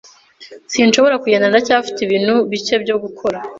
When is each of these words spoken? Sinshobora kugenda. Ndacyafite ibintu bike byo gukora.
Sinshobora 0.73 1.19
kugenda. 1.21 1.51
Ndacyafite 1.51 1.99
ibintu 2.03 2.33
bike 2.51 2.75
byo 2.83 2.95
gukora. 3.03 3.37